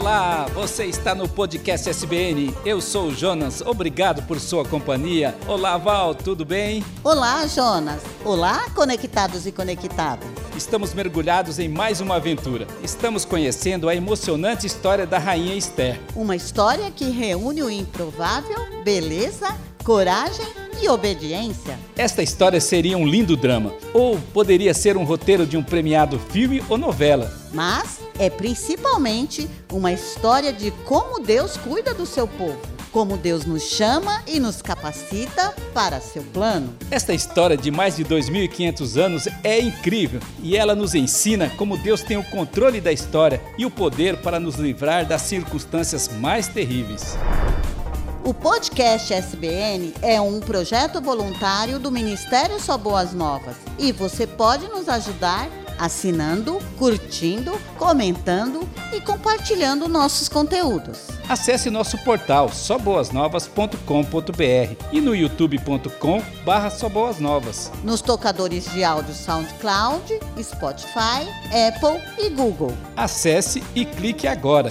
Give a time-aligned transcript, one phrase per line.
[0.00, 2.54] Olá, você está no podcast SBN.
[2.64, 5.36] Eu sou o Jonas, obrigado por sua companhia.
[5.48, 6.84] Olá, Val, tudo bem?
[7.02, 8.00] Olá, Jonas.
[8.24, 10.28] Olá, conectados e conectadas.
[10.56, 12.64] Estamos mergulhados em mais uma aventura.
[12.80, 15.98] Estamos conhecendo a emocionante história da Rainha Esther.
[16.14, 19.48] Uma história que reúne o improvável, beleza,
[19.82, 21.78] coragem e obediência.
[21.96, 26.62] Esta história seria um lindo drama, ou poderia ser um roteiro de um premiado filme
[26.68, 27.32] ou novela.
[27.52, 32.60] Mas é principalmente uma história de como Deus cuida do seu povo,
[32.92, 36.74] como Deus nos chama e nos capacita para seu plano.
[36.90, 42.02] Esta história de mais de 2.500 anos é incrível e ela nos ensina como Deus
[42.02, 47.16] tem o controle da história e o poder para nos livrar das circunstâncias mais terríveis.
[48.28, 54.68] O podcast SBN é um projeto voluntário do Ministério Só Boas Novas e você pode
[54.68, 55.48] nos ajudar
[55.78, 61.06] assinando, curtindo, comentando e compartilhando nossos conteúdos.
[61.26, 67.72] Acesse nosso portal soboasnovas.com.br e no youtube.com barra soboasnovas.
[67.82, 71.26] Nos tocadores de áudio SoundCloud, Spotify,
[71.66, 72.76] Apple e Google.
[72.94, 74.70] Acesse e clique agora.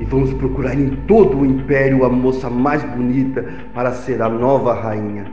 [0.00, 3.44] E vamos procurar em todo o império a moça mais bonita
[3.74, 5.30] para ser a nova rainha.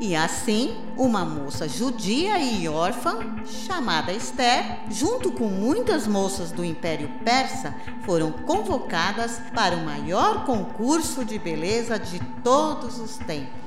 [0.00, 7.08] E assim, uma moça judia e órfã, chamada Esther, junto com muitas moças do Império
[7.24, 7.72] Persa,
[8.04, 13.62] foram convocadas para o maior concurso de beleza de todos os tempos.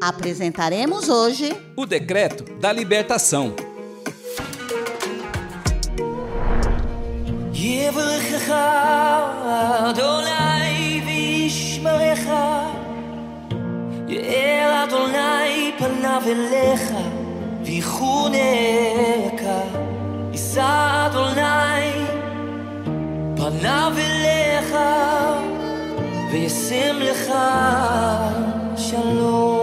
[0.00, 3.67] Apresentaremos hoje O decreto da libertação.
[7.57, 8.53] יברכך
[9.89, 12.27] אדוני וישמרך
[14.07, 16.93] יאר אדוני פניו אליך
[17.63, 19.43] ויחונך
[20.31, 22.05] יישא אדוני
[23.35, 24.75] פניו אליך
[26.31, 27.33] וישם לך
[28.77, 29.56] שלום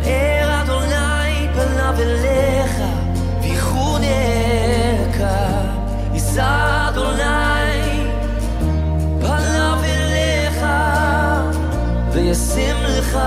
[0.00, 2.76] יאר אדוני פניו אליך
[3.42, 5.24] ויחונך
[6.12, 8.06] יישא אדוני
[9.20, 10.64] פניו אליך
[12.12, 13.18] וישים לך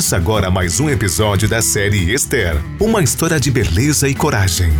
[0.00, 4.72] Começa agora mais um episódio da série Esther uma história de beleza e coragem.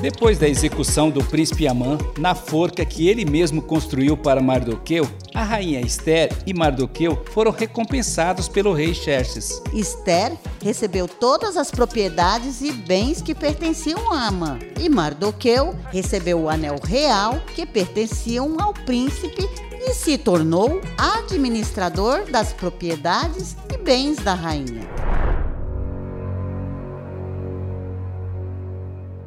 [0.00, 5.42] Depois da execução do príncipe Amã na forca que ele mesmo construiu para Mardoqueu, a
[5.42, 9.62] rainha Esther e Mardoqueu foram recompensados pelo rei Xerxes.
[9.72, 10.32] Esther
[10.62, 16.78] recebeu todas as propriedades e bens que pertenciam a Amã, e Mardoqueu recebeu o anel
[16.82, 19.48] real que pertenciam ao príncipe
[19.86, 24.95] e se tornou administrador das propriedades e bens da rainha.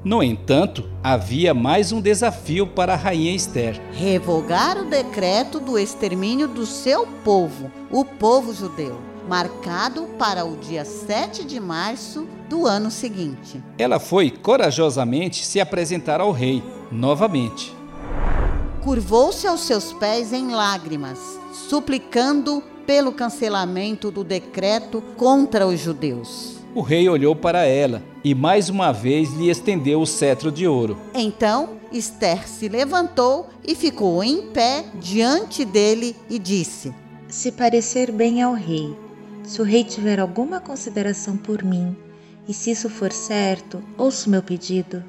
[0.04, 3.82] No entanto, havia mais um desafio para a rainha Esther.
[3.92, 8.98] Revogar o decreto do extermínio do seu povo, o povo judeu,
[9.28, 13.62] marcado para o dia 7 de março do ano seguinte.
[13.78, 17.76] Ela foi corajosamente se apresentar ao rei, novamente.
[18.82, 21.20] Curvou-se aos seus pés em lágrimas,
[21.52, 26.59] suplicando pelo cancelamento do decreto contra os judeus.
[26.76, 30.98] O rei olhou para ela e mais uma vez lhe estendeu o cetro de ouro.
[31.16, 36.94] Então Esther se levantou e ficou em pé diante dele e disse:
[37.28, 38.96] Se parecer bem ao rei,
[39.44, 41.98] se o rei tiver alguma consideração por mim,
[42.48, 45.04] e se isso for certo, ouço meu pedido.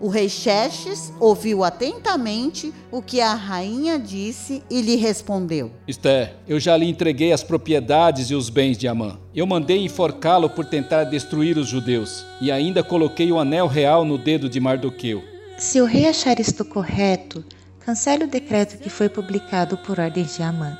[0.00, 6.60] O rei Xerxes ouviu atentamente o que a rainha disse e lhe respondeu: Esther, eu
[6.60, 9.18] já lhe entreguei as propriedades e os bens de Amã.
[9.34, 14.16] Eu mandei enforcá-lo por tentar destruir os judeus, e ainda coloquei o anel real no
[14.16, 15.22] dedo de Mardoqueu.
[15.56, 17.44] Se o rei achar isto correto,
[17.80, 20.78] cancele o decreto que foi publicado por ordem de Amã,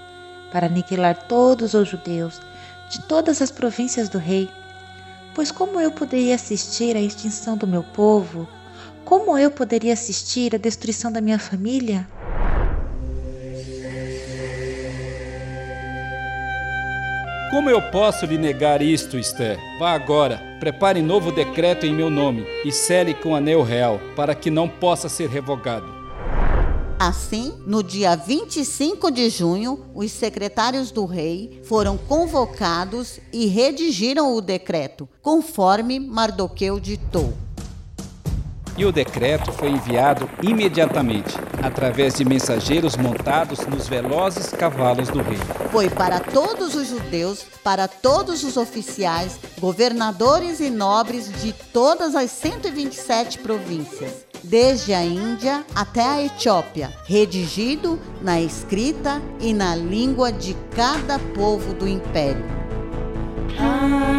[0.52, 2.40] para aniquilar todos os judeus
[2.88, 4.48] de todas as províncias do rei.
[5.34, 8.46] Pois como eu poderia assistir à extinção do meu povo?
[9.08, 12.06] Como eu poderia assistir à destruição da minha família?
[17.50, 19.58] Como eu posso lhe negar isto, Esther?
[19.78, 24.50] Vá agora, prepare novo decreto em meu nome e cele com anel real, para que
[24.50, 25.86] não possa ser revogado.
[26.98, 34.42] Assim, no dia 25 de junho, os secretários do rei foram convocados e redigiram o
[34.42, 37.47] decreto, conforme Mardoqueu ditou.
[38.78, 45.36] E o decreto foi enviado imediatamente, através de mensageiros montados nos velozes cavalos do rei.
[45.72, 52.30] Foi para todos os judeus, para todos os oficiais, governadores e nobres de todas as
[52.30, 60.54] 127 províncias, desde a Índia até a Etiópia, redigido na escrita e na língua de
[60.76, 62.44] cada povo do império.
[63.58, 64.17] O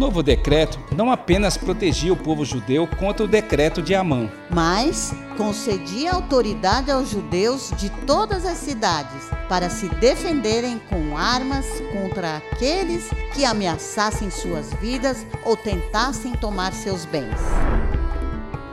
[0.00, 6.12] novo decreto não apenas protegia o povo judeu contra o decreto de Amã, mas concedia
[6.12, 13.44] autoridade aos judeus de todas as cidades para se defenderem com armas contra aqueles que
[13.44, 17.38] ameaçassem suas vidas ou tentassem tomar seus bens.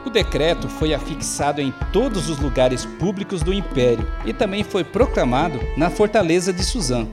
[0.05, 5.59] O decreto foi afixado em todos os lugares públicos do império e também foi proclamado
[5.75, 7.05] na fortaleza de Suzã.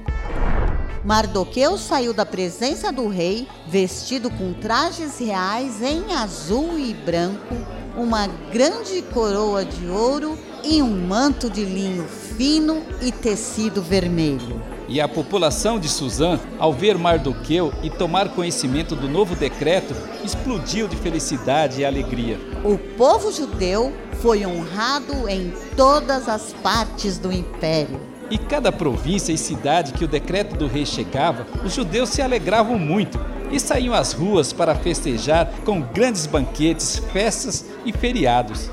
[1.04, 7.54] Mardoqueu saiu da presença do rei vestido com trajes reais em azul e branco,
[7.94, 14.62] uma grande coroa de ouro e um manto de linho fino e tecido vermelho.
[14.88, 19.94] E a população de Suzã, ao ver Mardoqueu e tomar conhecimento do novo decreto,
[20.24, 22.40] explodiu de felicidade e alegria.
[22.64, 23.92] O povo judeu
[24.22, 28.13] foi honrado em todas as partes do império.
[28.34, 32.76] E cada província e cidade que o decreto do rei chegava, os judeus se alegravam
[32.76, 33.16] muito
[33.52, 38.68] e saíam às ruas para festejar com grandes banquetes, festas e feriados.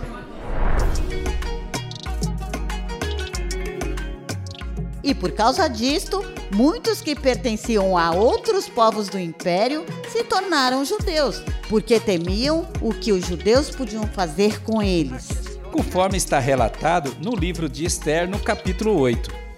[5.04, 11.44] E por causa disto, muitos que pertenciam a outros povos do império se tornaram judeus,
[11.70, 15.30] porque temiam o que os judeus podiam fazer com eles.
[15.72, 19.51] Conforme está relatado no livro de Esther, no capítulo 8.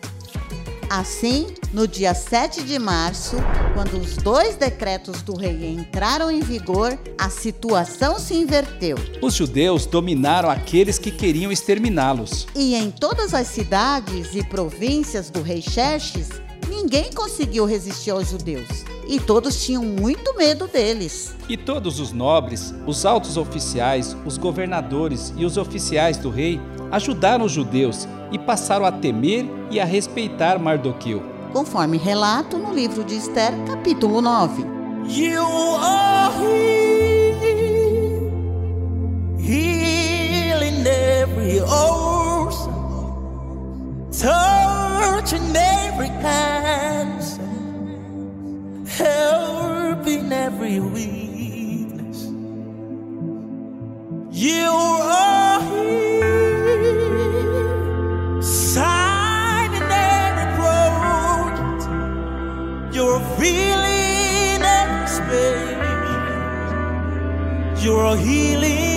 [0.96, 3.36] Assim, no dia 7 de março,
[3.74, 8.96] quando os dois decretos do rei entraram em vigor, a situação se inverteu.
[9.20, 12.46] Os judeus dominaram aqueles que queriam exterminá-los.
[12.56, 16.30] E em todas as cidades e províncias do rei Xerxes,
[16.70, 18.86] ninguém conseguiu resistir aos judeus.
[19.08, 21.36] E todos tinham muito medo deles.
[21.50, 26.62] E todos os nobres, os altos oficiais, os governadores e os oficiais do rei
[26.94, 31.24] ajudaram os judeus e passaram a temer e a respeitar Mardoqueu.
[31.52, 34.64] Conforme relato no livro de Esther, capítulo 9.
[35.08, 35.42] You
[35.82, 36.32] are
[39.40, 42.74] healing every ocean,
[44.12, 47.42] touching every cancer,
[48.86, 52.32] helping every weakness.
[54.32, 54.93] You
[67.84, 68.93] You're healing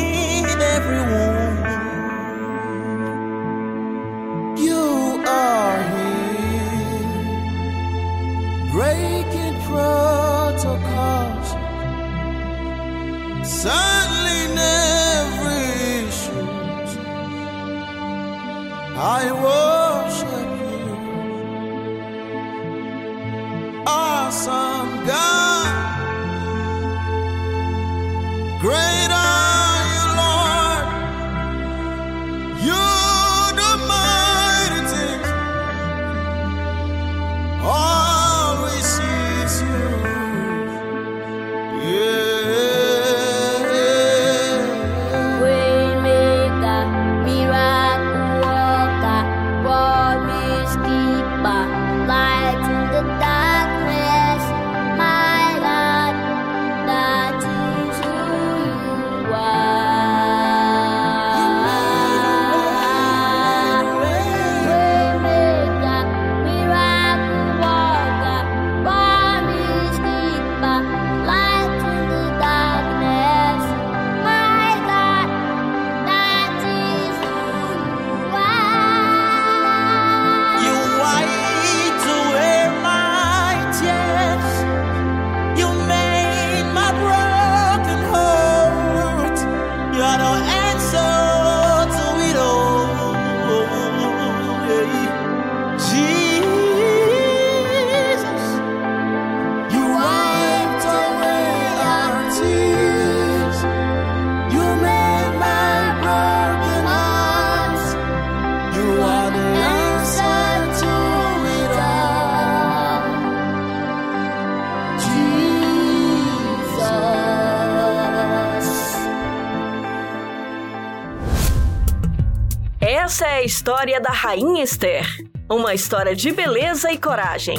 [123.47, 125.07] história da Rainha Esther.
[125.49, 127.57] Uma história de beleza e coragem.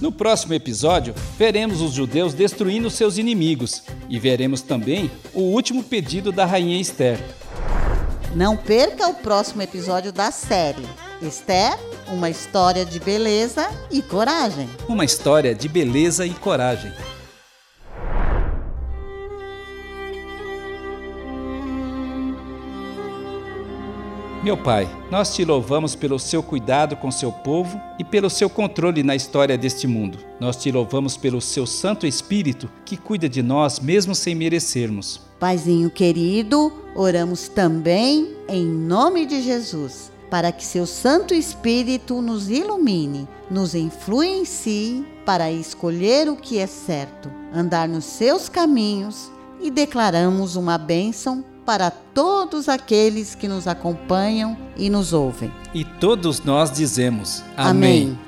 [0.00, 6.32] No próximo episódio, veremos os judeus destruindo seus inimigos e veremos também o último pedido
[6.32, 7.20] da rainha Esther.
[8.34, 10.88] Não perca o próximo episódio da série.
[11.20, 11.78] Esther,
[12.08, 14.70] uma história de beleza e coragem.
[14.88, 16.90] Uma história de beleza e coragem.
[24.42, 29.04] Meu Pai, nós te louvamos pelo seu cuidado com seu povo e pelo seu controle
[29.04, 30.18] na história deste mundo.
[30.40, 35.20] Nós te louvamos pelo seu Santo Espírito que cuida de nós mesmo sem merecermos.
[35.38, 43.28] Paizinho querido, oramos também em nome de Jesus, para que seu Santo Espírito nos ilumine,
[43.48, 49.30] nos influencie para escolher o que é certo, andar nos seus caminhos
[49.60, 55.52] e declaramos uma bênção para todos aqueles que nos acompanham e nos ouvem.
[55.72, 58.18] E todos nós dizemos Amém.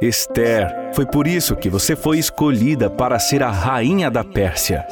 [0.00, 4.86] Esther, foi por isso que você foi escolhida para ser a rainha da Pérsia.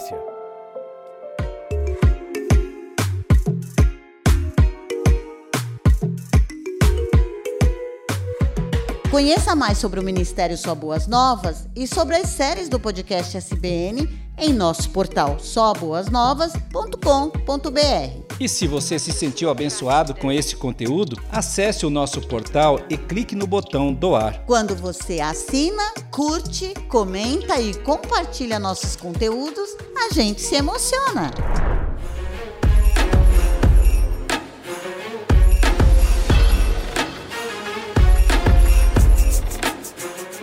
[9.11, 14.24] Conheça mais sobre o Ministério Só Boas Novas e sobre as séries do podcast SBN
[14.38, 18.25] em nosso portal soboasnovas.com.br.
[18.41, 23.37] E se você se sentiu abençoado com esse conteúdo, acesse o nosso portal e clique
[23.37, 24.43] no botão doar.
[24.45, 31.31] Quando você assina, curte, comenta e compartilha nossos conteúdos, a gente se emociona.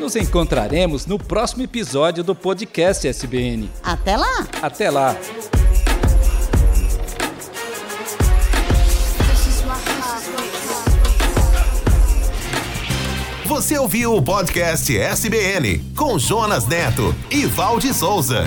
[0.02, 3.70] Nos encontraremos no próximo episódio do podcast SBN.
[3.84, 4.48] Até lá!
[4.60, 5.16] Até lá!
[13.46, 18.46] Você ouviu o podcast SBN com Jonas Neto e Valde Souza.